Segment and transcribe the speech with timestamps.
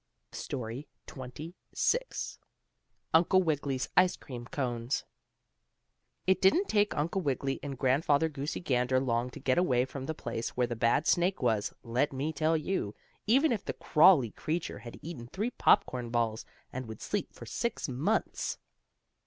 [0.31, 2.39] STORY XXVI
[3.13, 5.03] UNCLE WIGGILY'S ICE CREAM CONES
[6.25, 10.15] It didn't take Uncle Wiggily and Grandfather Goosey Gander long to get away from the
[10.15, 12.95] place where the bad snake was, let me tell you,
[13.27, 17.87] even if the crawly creature had eaten three popcorn balls, and would sleep for six
[17.87, 18.57] months.